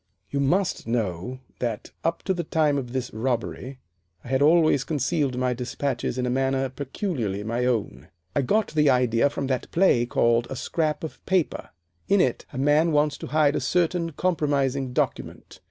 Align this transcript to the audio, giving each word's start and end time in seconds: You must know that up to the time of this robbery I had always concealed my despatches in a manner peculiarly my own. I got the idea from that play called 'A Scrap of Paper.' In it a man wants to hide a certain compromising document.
You 0.31 0.39
must 0.39 0.87
know 0.87 1.41
that 1.59 1.91
up 2.03 2.23
to 2.23 2.33
the 2.33 2.43
time 2.43 2.79
of 2.79 2.91
this 2.91 3.13
robbery 3.13 3.77
I 4.23 4.29
had 4.29 4.41
always 4.41 4.83
concealed 4.83 5.37
my 5.37 5.53
despatches 5.53 6.17
in 6.17 6.25
a 6.25 6.29
manner 6.31 6.69
peculiarly 6.69 7.43
my 7.43 7.65
own. 7.67 8.07
I 8.35 8.41
got 8.41 8.69
the 8.69 8.89
idea 8.89 9.29
from 9.29 9.45
that 9.45 9.69
play 9.69 10.07
called 10.07 10.47
'A 10.49 10.55
Scrap 10.55 11.03
of 11.03 11.23
Paper.' 11.27 11.69
In 12.07 12.19
it 12.19 12.47
a 12.51 12.57
man 12.57 12.91
wants 12.91 13.15
to 13.19 13.27
hide 13.27 13.55
a 13.55 13.59
certain 13.61 14.13
compromising 14.13 14.91
document. 14.91 15.59